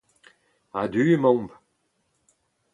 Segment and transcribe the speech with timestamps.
[0.81, 1.51] A-du emaomp.